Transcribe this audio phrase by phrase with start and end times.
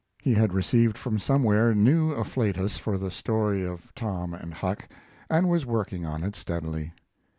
[0.19, 4.87] He had received from somewhere new afflatus for the story of Tom and Huck,
[5.29, 6.91] and was working on it steadily.